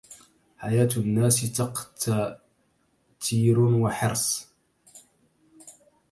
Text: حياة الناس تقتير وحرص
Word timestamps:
حياة 0.57 0.89
الناس 0.97 1.51
تقتير 1.53 3.59
وحرص 3.59 4.47